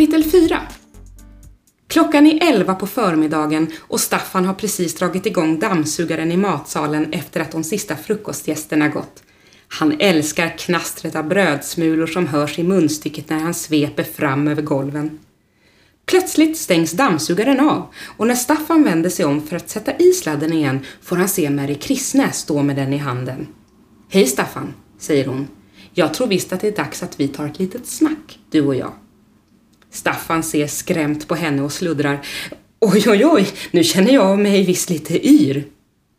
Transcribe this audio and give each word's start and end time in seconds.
Kapitel 0.00 0.24
4 0.24 0.60
Klockan 1.88 2.26
är 2.26 2.48
11 2.54 2.74
på 2.74 2.86
förmiddagen 2.86 3.72
och 3.78 4.00
Staffan 4.00 4.44
har 4.44 4.54
precis 4.54 4.94
dragit 4.94 5.26
igång 5.26 5.58
dammsugaren 5.58 6.32
i 6.32 6.36
matsalen 6.36 7.12
efter 7.12 7.40
att 7.40 7.50
de 7.52 7.64
sista 7.64 7.96
frukostgästerna 7.96 8.88
gått. 8.88 9.22
Han 9.68 10.00
älskar 10.00 10.58
knastret 10.58 11.16
av 11.16 11.28
brödsmulor 11.28 12.06
som 12.06 12.26
hörs 12.26 12.58
i 12.58 12.62
munstycket 12.62 13.30
när 13.30 13.38
han 13.38 13.54
sveper 13.54 14.02
fram 14.02 14.48
över 14.48 14.62
golven. 14.62 15.18
Plötsligt 16.06 16.58
stängs 16.58 16.92
dammsugaren 16.92 17.60
av 17.60 17.86
och 18.16 18.26
när 18.26 18.34
Staffan 18.34 18.82
vänder 18.82 19.10
sig 19.10 19.24
om 19.24 19.46
för 19.46 19.56
att 19.56 19.70
sätta 19.70 19.96
i 19.96 20.12
sladden 20.12 20.52
igen 20.52 20.80
får 21.02 21.16
han 21.16 21.28
se 21.28 21.50
Mary 21.50 21.74
Kristnäs 21.74 22.38
stå 22.38 22.62
med 22.62 22.76
den 22.76 22.92
i 22.92 22.98
handen. 22.98 23.46
Hej 24.08 24.26
Staffan, 24.26 24.74
säger 24.98 25.26
hon. 25.26 25.48
Jag 25.92 26.14
tror 26.14 26.26
visst 26.26 26.52
att 26.52 26.60
det 26.60 26.68
är 26.68 26.84
dags 26.84 27.02
att 27.02 27.20
vi 27.20 27.28
tar 27.28 27.46
ett 27.46 27.58
litet 27.58 27.86
snack, 27.86 28.38
du 28.50 28.66
och 28.66 28.74
jag. 28.74 28.92
Staffan 29.90 30.42
ser 30.42 30.66
skrämt 30.66 31.28
på 31.28 31.34
henne 31.34 31.62
och 31.62 31.72
sluddrar. 31.72 32.26
Oj, 32.80 33.04
oj, 33.06 33.26
oj, 33.26 33.48
nu 33.70 33.84
känner 33.84 34.12
jag 34.12 34.38
mig 34.38 34.64
visst 34.64 34.90
lite 34.90 35.28
yr. 35.28 35.64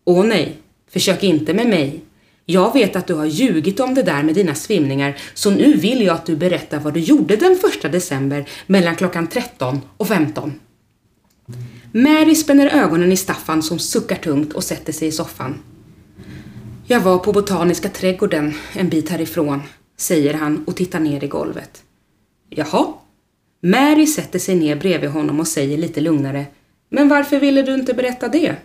Åh 0.05 0.25
nej, 0.25 0.57
försök 0.89 1.23
inte 1.23 1.53
med 1.53 1.67
mig. 1.67 2.01
Jag 2.45 2.73
vet 2.73 2.95
att 2.95 3.07
du 3.07 3.13
har 3.13 3.25
ljugit 3.25 3.79
om 3.79 3.93
det 3.93 4.03
där 4.03 4.23
med 4.23 4.35
dina 4.35 4.55
svimningar, 4.55 5.17
så 5.33 5.51
nu 5.51 5.73
vill 5.73 6.01
jag 6.01 6.15
att 6.15 6.25
du 6.25 6.35
berättar 6.35 6.79
vad 6.79 6.93
du 6.93 6.99
gjorde 6.99 7.35
den 7.35 7.55
första 7.55 7.89
december 7.89 8.49
mellan 8.67 8.95
klockan 8.95 9.27
13 9.27 9.81
och 9.97 10.07
15. 10.07 10.53
Mary 11.91 12.35
spänner 12.35 12.67
ögonen 12.67 13.11
i 13.11 13.17
Staffan 13.17 13.63
som 13.63 13.79
suckar 13.79 14.15
tungt 14.15 14.53
och 14.53 14.63
sätter 14.63 14.93
sig 14.93 15.07
i 15.07 15.11
soffan. 15.11 15.59
Jag 16.87 16.99
var 16.99 17.17
på 17.17 17.33
Botaniska 17.33 17.89
trädgården 17.89 18.53
en 18.73 18.89
bit 18.89 19.09
härifrån, 19.09 19.61
säger 19.97 20.33
han 20.33 20.63
och 20.65 20.75
tittar 20.75 20.99
ner 20.99 21.23
i 21.23 21.27
golvet. 21.27 21.83
Jaha? 22.49 22.93
Mary 23.63 24.07
sätter 24.07 24.39
sig 24.39 24.55
ner 24.55 24.75
bredvid 24.75 25.09
honom 25.09 25.39
och 25.39 25.47
säger 25.47 25.77
lite 25.77 26.01
lugnare. 26.01 26.45
Men 26.89 27.09
varför 27.09 27.39
ville 27.39 27.61
du 27.61 27.73
inte 27.73 27.93
berätta 27.93 28.27
det? 28.27 28.55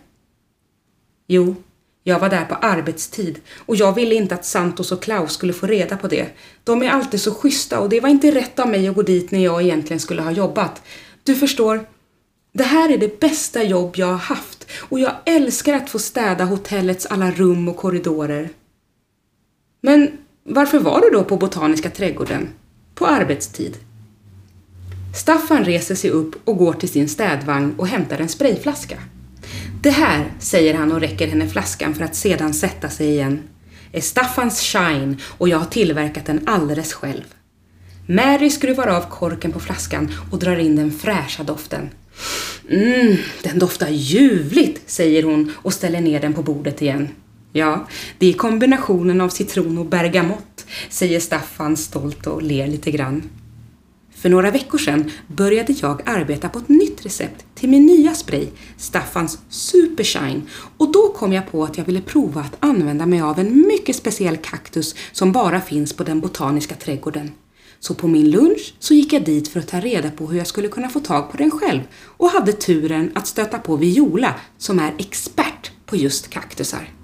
Jo, 1.27 1.55
jag 2.03 2.19
var 2.19 2.29
där 2.29 2.45
på 2.45 2.55
arbetstid 2.55 3.41
och 3.57 3.77
jag 3.77 3.95
ville 3.95 4.15
inte 4.15 4.35
att 4.35 4.45
Santos 4.45 4.93
och 4.93 5.03
Klaus 5.03 5.33
skulle 5.33 5.53
få 5.53 5.67
reda 5.67 5.97
på 5.97 6.09
det. 6.09 6.27
De 6.65 6.83
är 6.83 6.91
alltid 6.91 7.21
så 7.21 7.35
schyssta 7.35 7.81
och 7.81 7.89
det 7.89 8.01
var 8.01 8.09
inte 8.09 8.31
rätt 8.31 8.59
av 8.59 8.69
mig 8.69 8.89
att 8.89 8.95
gå 8.95 9.03
dit 9.03 9.31
när 9.31 9.45
jag 9.45 9.63
egentligen 9.63 10.01
skulle 10.01 10.23
ha 10.23 10.31
jobbat. 10.31 10.83
Du 11.23 11.35
förstår, 11.35 11.87
det 12.53 12.65
här 12.65 12.93
är 12.93 12.99
det 12.99 13.21
bästa 13.21 13.63
jobb 13.63 13.93
jag 13.97 14.07
har 14.07 14.17
haft 14.17 14.67
och 14.73 15.01
jag 15.01 15.13
älskar 15.25 15.75
att 15.75 15.91
få 15.91 15.99
städa 15.99 16.45
hotellets 16.45 17.07
alla 17.07 17.31
rum 17.31 17.69
och 17.69 17.77
korridorer. 17.77 18.51
Men 19.81 20.11
varför 20.45 20.79
var 20.79 21.01
du 21.01 21.11
då 21.11 21.25
på 21.25 21.37
Botaniska 21.37 21.91
trädgården? 21.91 22.49
På 22.95 23.07
arbetstid? 23.07 23.77
Staffan 25.17 25.65
reser 25.65 25.95
sig 25.95 26.11
upp 26.11 26.49
och 26.49 26.57
går 26.57 26.73
till 26.73 26.89
sin 26.89 27.09
städvagn 27.09 27.75
och 27.79 27.89
hämtar 27.89 28.19
en 28.19 28.29
sprayflaska. 28.29 28.99
Det 29.83 29.91
här, 29.91 30.33
säger 30.39 30.75
han 30.75 30.93
och 30.93 31.01
räcker 31.01 31.29
henne 31.29 31.49
flaskan 31.49 31.95
för 31.95 32.05
att 32.05 32.17
sedan 32.17 32.55
sätta 32.55 32.91
sig 32.91 33.09
igen, 33.09 33.43
är 33.93 34.01
Staffans 34.01 34.61
Shine 34.61 35.17
och 35.23 35.49
jag 35.49 35.59
har 35.59 35.67
tillverkat 35.67 36.27
den 36.27 36.41
alldeles 36.47 36.93
själv. 36.93 37.25
Mary 38.07 38.51
skruvar 38.51 38.87
av 38.87 39.01
korken 39.01 39.53
på 39.53 39.61
flaskan 39.61 40.13
och 40.31 40.39
drar 40.39 40.57
in 40.57 40.77
den 40.77 40.93
fräscha 40.93 41.43
doften. 41.43 41.91
Mmm, 42.71 43.17
den 43.43 43.59
doftar 43.59 43.89
ljuvligt, 43.89 44.91
säger 44.91 45.23
hon 45.23 45.53
och 45.57 45.73
ställer 45.73 46.01
ner 46.01 46.21
den 46.21 46.35
på 46.35 46.43
bordet 46.43 46.83
igen. 46.83 47.09
Ja, 47.53 47.87
det 48.19 48.27
är 48.27 48.33
kombinationen 48.33 49.21
av 49.21 49.29
citron 49.29 49.79
och 49.79 49.87
bergamott, 49.87 50.67
säger 50.89 51.21
Staffan 51.21 51.77
stolt 51.77 52.27
och 52.27 52.43
ler 52.43 52.67
lite 52.67 52.91
grann. 52.91 53.23
För 54.17 54.29
några 54.29 54.51
veckor 54.51 54.79
sedan 54.79 55.11
började 55.27 55.73
jag 55.73 56.03
arbeta 56.09 56.49
på 56.49 56.59
ett 56.59 56.69
nytt 56.69 57.07
recept 57.07 57.47
till 57.55 57.69
min 57.69 57.87
nya 57.87 58.15
spray, 58.15 58.47
Staffans 58.77 59.39
Supershine. 59.49 60.43
Och 60.77 60.93
då 60.93 61.09
kom 61.09 61.33
jag 61.33 61.51
på 61.51 61.65
att 61.65 61.79
jag 61.79 61.85
ville 61.85 62.01
prova 62.01 62.41
att 62.41 62.57
använda 62.61 63.07
mig 63.07 63.21
av 63.21 63.39
en 63.39 63.67
mycket 63.67 63.97
speciell 63.97 64.37
kaktus 64.37 64.95
som 65.13 65.33
bara 65.33 65.61
finns 65.61 65.93
på 65.93 66.05
den 66.05 66.21
botaniska 66.21 66.75
trädgården. 66.75 67.31
Så 67.81 67.95
på 67.95 68.09
min 68.09 68.31
lunch 68.31 68.75
så 68.79 68.95
gick 68.95 69.13
jag 69.13 69.25
dit 69.25 69.49
för 69.49 69.61
att 69.61 69.69
ta 69.69 69.81
reda 69.81 70.11
på 70.11 70.27
hur 70.27 70.39
jag 70.39 70.47
skulle 70.47 70.69
kunna 70.69 70.89
få 70.89 71.01
tag 71.01 71.31
på 71.31 71.37
den 71.37 71.51
själv 71.51 71.81
och 72.03 72.31
hade 72.31 72.53
turen 72.53 73.13
att 73.15 73.27
stöta 73.27 73.59
på 73.59 73.77
Viola 73.77 74.35
som 74.59 74.79
är 74.79 74.95
expert 74.99 75.71
på 75.87 75.97
just 75.97 76.31
kaktusar. 76.31 76.96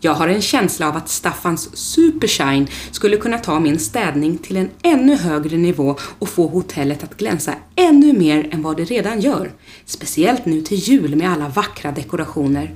Jag 0.00 0.14
har 0.14 0.28
en 0.28 0.42
känsla 0.42 0.88
av 0.88 0.96
att 0.96 1.08
Staffans 1.08 1.76
Supershine 1.76 2.66
skulle 2.90 3.16
kunna 3.16 3.38
ta 3.38 3.60
min 3.60 3.78
städning 3.78 4.38
till 4.38 4.56
en 4.56 4.70
ännu 4.82 5.16
högre 5.16 5.56
nivå 5.56 5.96
och 6.18 6.28
få 6.28 6.48
hotellet 6.48 7.04
att 7.04 7.16
glänsa 7.16 7.54
ännu 7.76 8.12
mer 8.12 8.48
än 8.52 8.62
vad 8.62 8.76
det 8.76 8.84
redan 8.84 9.20
gör. 9.20 9.52
Speciellt 9.84 10.46
nu 10.46 10.62
till 10.62 10.78
jul 10.78 11.16
med 11.16 11.30
alla 11.30 11.48
vackra 11.48 11.92
dekorationer. 11.92 12.74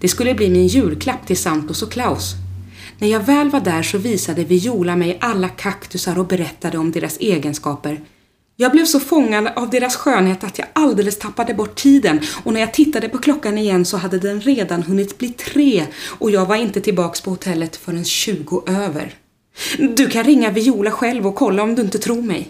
Det 0.00 0.08
skulle 0.08 0.34
bli 0.34 0.50
min 0.50 0.66
julklapp 0.66 1.26
till 1.26 1.36
Santos 1.36 1.82
och 1.82 1.92
Klaus. 1.92 2.34
När 2.98 3.08
jag 3.08 3.20
väl 3.20 3.50
var 3.50 3.60
där 3.60 3.82
så 3.82 3.98
visade 3.98 4.44
Viola 4.44 4.96
mig 4.96 5.18
alla 5.20 5.48
kaktusar 5.48 6.18
och 6.18 6.26
berättade 6.26 6.78
om 6.78 6.92
deras 6.92 7.18
egenskaper. 7.18 8.00
Jag 8.58 8.72
blev 8.72 8.84
så 8.84 9.00
fångad 9.00 9.48
av 9.56 9.70
deras 9.70 9.96
skönhet 9.96 10.44
att 10.44 10.58
jag 10.58 10.68
alldeles 10.72 11.18
tappade 11.18 11.54
bort 11.54 11.74
tiden 11.74 12.20
och 12.44 12.52
när 12.52 12.60
jag 12.60 12.74
tittade 12.74 13.08
på 13.08 13.18
klockan 13.18 13.58
igen 13.58 13.84
så 13.84 13.96
hade 13.96 14.18
den 14.18 14.40
redan 14.40 14.82
hunnit 14.82 15.18
bli 15.18 15.28
tre 15.28 15.86
och 16.18 16.30
jag 16.30 16.46
var 16.46 16.56
inte 16.56 16.80
tillbaks 16.80 17.20
på 17.20 17.30
hotellet 17.30 17.76
förrän 17.76 18.04
20 18.04 18.62
över. 18.66 19.14
Du 19.96 20.08
kan 20.08 20.24
ringa 20.24 20.50
Viola 20.50 20.90
själv 20.90 21.26
och 21.26 21.34
kolla 21.34 21.62
om 21.62 21.74
du 21.74 21.82
inte 21.82 21.98
tror 21.98 22.22
mig. 22.22 22.48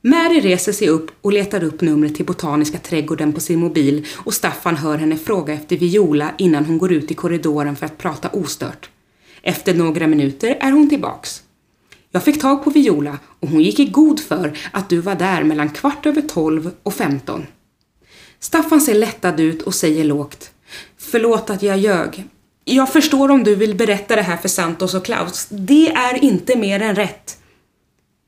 Mary 0.00 0.40
reser 0.40 0.72
sig 0.72 0.88
upp 0.88 1.10
och 1.22 1.32
letar 1.32 1.64
upp 1.64 1.80
numret 1.80 2.14
till 2.14 2.26
Botaniska 2.26 2.78
trädgården 2.78 3.32
på 3.32 3.40
sin 3.40 3.58
mobil 3.58 4.06
och 4.16 4.34
Staffan 4.34 4.76
hör 4.76 4.98
henne 4.98 5.16
fråga 5.16 5.54
efter 5.54 5.76
Viola 5.76 6.30
innan 6.38 6.64
hon 6.64 6.78
går 6.78 6.92
ut 6.92 7.10
i 7.10 7.14
korridoren 7.14 7.76
för 7.76 7.86
att 7.86 7.98
prata 7.98 8.28
ostört. 8.28 8.90
Efter 9.42 9.74
några 9.74 10.06
minuter 10.06 10.56
är 10.60 10.72
hon 10.72 10.88
tillbaks. 10.88 11.42
Jag 12.16 12.24
fick 12.24 12.40
tag 12.40 12.64
på 12.64 12.70
Viola 12.70 13.18
och 13.40 13.48
hon 13.48 13.60
gick 13.60 13.78
i 13.78 13.84
god 13.84 14.20
för 14.20 14.58
att 14.72 14.88
du 14.88 14.98
var 14.98 15.14
där 15.14 15.44
mellan 15.44 15.70
kvart 15.70 16.06
över 16.06 16.22
tolv 16.22 16.70
och 16.82 16.94
femton. 16.94 17.46
Staffan 18.40 18.80
ser 18.80 18.94
lättad 18.94 19.40
ut 19.40 19.62
och 19.62 19.74
säger 19.74 20.04
lågt. 20.04 20.50
Förlåt 20.98 21.50
att 21.50 21.62
jag 21.62 21.78
ljög. 21.78 22.24
Jag 22.64 22.92
förstår 22.92 23.30
om 23.30 23.44
du 23.44 23.54
vill 23.54 23.74
berätta 23.74 24.16
det 24.16 24.22
här 24.22 24.36
för 24.36 24.48
Santos 24.48 24.94
och 24.94 25.04
Klaus. 25.04 25.46
Det 25.50 25.88
är 25.88 26.24
inte 26.24 26.56
mer 26.56 26.82
än 26.82 26.94
rätt. 26.94 27.38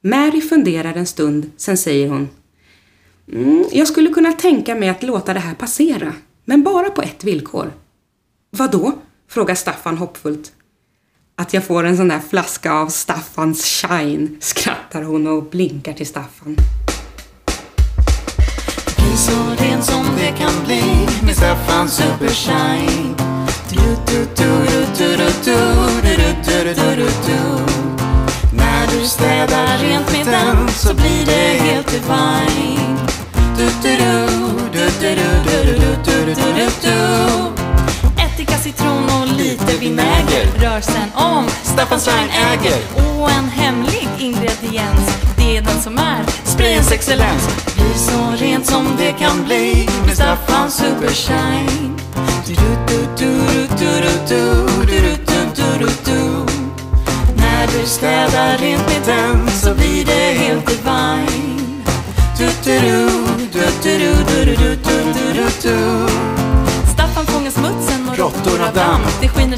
Mary 0.01 0.41
funderar 0.41 0.95
en 0.95 1.07
stund, 1.07 1.51
sen 1.57 1.77
säger 1.77 2.09
hon. 2.09 2.29
Mm, 3.33 3.65
jag 3.73 3.89
skulle 3.89 4.11
kunna 4.11 4.33
tänka 4.33 4.75
mig 4.75 4.89
att 4.89 5.03
låta 5.03 5.35
det 5.35 5.41
här 5.41 5.55
passera, 5.55 6.13
men 6.45 6.63
bara 6.63 6.91
på 6.91 7.03
ett 7.03 7.25
villkor. 7.25 7.73
Vad 8.51 8.71
då? 8.71 8.93
frågar 9.29 9.55
Staffan 9.55 9.99
hoppfullt. 9.99 10.53
Att 11.41 11.55
jag 11.55 11.65
får 11.65 11.85
en 11.85 11.97
sån 11.97 12.09
där 12.09 12.21
flaska 12.31 12.73
av 12.73 12.89
Staffans 12.89 13.65
shine, 13.65 14.37
skrattar 14.41 15.03
hon 15.03 15.27
och 15.27 15.45
blinkar 15.45 15.93
till 15.93 16.07
Staffan. 16.07 16.57
Bli 18.97 19.17
så 19.17 19.65
ren 19.65 19.83
som 19.83 20.07
det 20.17 20.39
kan 20.39 20.65
bli 20.67 20.83
med 21.27 21.37
Staffans 21.37 21.97
supershine. 21.97 23.15
När 28.53 28.87
du 29.01 29.07
städar 29.07 29.68
Shine 42.01 42.31
äger. 42.31 42.81
Och 42.95 43.31
en 43.31 43.49
hemlig 43.49 44.09
ingrediens, 44.19 45.19
det 45.37 45.57
är 45.57 45.63
den 45.63 45.81
som 45.81 45.99
är 45.99 46.25
sprayens 46.45 46.93
excellens. 46.93 47.49
Bli 47.77 47.95
så 47.95 48.45
rent 48.45 48.67
som 48.67 48.97
det 48.99 49.13
kan 49.13 49.45
bli 49.45 49.89
med 50.07 50.15
Staffans 50.15 50.77
Supershine. 50.77 51.97
När 57.37 57.67
du 57.67 57.87
städar 57.87 58.59
rent 58.59 58.87
med 58.87 59.03
den 59.07 59.49
så 59.51 59.75
blir 59.75 60.05
det 60.05 60.39
helt 60.39 60.67
divine. 60.67 61.83
Staffan 66.93 67.27
fångar 67.27 67.51
smutsen 67.51 68.09
och 68.09 68.19
råttor 68.19 68.63
av 68.63 68.75
damm 68.75 69.01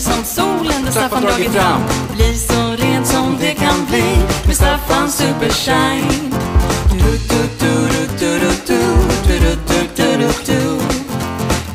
som 0.00 0.24
solen 0.24 0.84
då 0.86 0.92
Staffan 0.92 1.22
dragit 1.22 1.52
fram. 1.52 1.82
Bli 2.16 2.34
så 2.34 2.76
ren 2.78 3.04
som 3.04 3.36
det 3.40 3.54
kan 3.54 3.86
bli 3.90 4.16
med 4.46 4.56
Staffan 4.56 5.10
Supershine. 5.10 6.30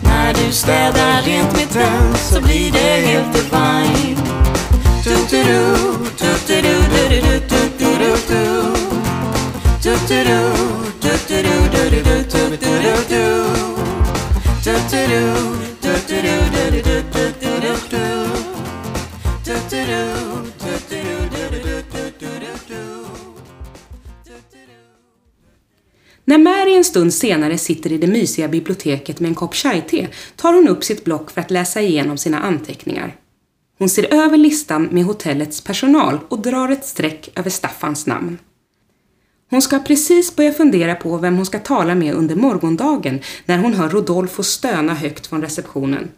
När 0.04 0.34
du 0.34 0.52
städar 0.52 1.22
rent 1.22 1.54
med 1.54 1.68
den 1.74 2.16
så 2.16 2.42
blir 2.42 2.72
det 2.72 3.08
helt 3.08 3.34
divine. 3.34 4.18
Du-du-du, 5.04 5.76
du-du-du-du-du-du 6.48 7.56
när 26.28 26.38
Mary 26.38 26.76
en 26.76 26.84
stund 26.84 27.14
senare 27.14 27.58
sitter 27.58 27.92
i 27.92 27.98
det 27.98 28.08
mysiga 28.08 28.48
biblioteket 28.48 29.20
med 29.20 29.30
en 29.30 29.36
kopp 29.36 29.56
chai-te 29.56 30.08
tar 30.36 30.54
hon 30.54 30.68
upp 30.68 30.84
sitt 30.84 31.04
block 31.04 31.32
för 31.32 31.42
att 31.42 31.52
läsa 31.52 31.82
igenom 31.82 32.18
sina 32.18 32.40
anteckningar. 32.40 33.16
Hon 33.78 33.90
ser 33.90 34.14
över 34.14 34.38
listan 34.38 34.90
med 34.92 35.04
hotellets 35.06 35.62
personal 35.62 36.20
och 36.30 36.42
drar 36.42 36.70
ett 36.70 36.86
streck 36.86 37.30
över 37.36 37.50
Staffans 37.50 38.06
namn. 38.06 38.38
Hon 39.50 39.62
ska 39.62 39.80
precis 39.80 40.36
börja 40.36 40.54
fundera 40.54 40.96
på 40.96 41.18
vem 41.18 41.36
hon 41.36 41.46
ska 41.46 41.60
tala 41.60 41.96
med 41.96 42.14
under 42.14 42.36
morgondagen 42.36 43.20
när 43.46 43.58
hon 43.58 43.74
hör 43.74 43.90
Rodolfo 43.90 44.44
stöna 44.44 44.94
högt 44.94 45.28
från 45.28 45.42
receptionen. 45.42 46.12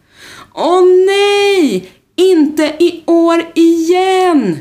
Åh 0.54 0.82
nej! 1.06 1.90
Inte 2.18 2.76
i 2.78 3.02
år 3.06 3.44
igen! 3.54 4.58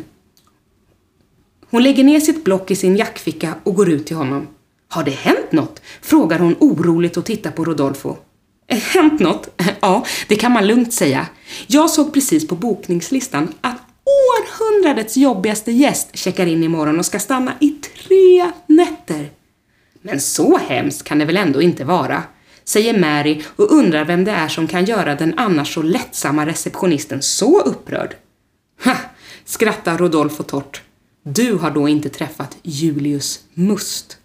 Hon 1.70 1.84
lägger 1.84 2.04
ner 2.04 2.20
sitt 2.20 2.44
block 2.44 2.72
i 2.72 2.76
sin 2.76 2.96
jackficka 2.96 3.56
och 3.64 3.76
går 3.76 3.90
ut 3.90 4.08
till 4.08 4.16
honom. 4.16 4.48
Har 4.90 5.04
det 5.04 5.12
hänt 5.12 5.52
något? 5.52 5.82
frågar 6.02 6.40
hon 6.40 6.56
oroligt 6.60 7.18
och 7.18 7.26
tittar 7.26 7.52
på 7.52 7.66
Rodolfo. 7.66 8.16
Eh, 8.68 8.78
hänt 8.78 9.20
något? 9.20 9.62
Ja, 9.80 10.06
det 10.28 10.36
kan 10.36 10.52
man 10.52 10.68
lugnt 10.68 10.94
säga. 10.94 11.28
Jag 11.68 11.90
såg 11.90 12.14
precis 12.14 12.48
på 12.48 12.56
bokningslistan 12.56 13.54
att 13.62 13.82
århundradets 14.06 15.18
jobbigaste 15.18 15.72
gäst 15.72 16.18
checkar 16.18 16.46
in 16.46 16.64
imorgon 16.64 17.00
och 17.00 17.06
ska 17.06 17.20
stanna 17.20 17.54
i 17.60 17.70
tre 17.70 18.52
nätter. 18.68 19.30
Men 20.02 20.22
så 20.22 20.58
hemskt 20.58 21.04
kan 21.04 21.20
det 21.20 21.26
väl 21.26 21.38
ändå 21.38 21.62
inte 21.62 21.84
vara, 21.84 22.24
säger 22.68 23.00
Mary 23.00 23.44
och 23.56 23.72
undrar 23.72 24.06
vem 24.06 24.24
det 24.24 24.32
är 24.32 24.48
som 24.48 24.68
kan 24.68 24.86
göra 24.86 25.16
den 25.16 25.34
annars 25.40 25.74
så 25.74 25.82
lättsamma 25.82 26.46
receptionisten 26.46 27.22
så 27.22 27.62
upprörd. 27.62 28.16
Ha! 28.84 28.96
skrattar 29.46 29.98
Rodolfo 29.98 30.44
torrt. 30.44 30.82
Du 31.24 31.54
har 31.54 31.72
då 31.72 31.88
inte 31.88 32.10
träffat 32.10 32.58
Julius 32.64 33.40
Must. 33.54 34.18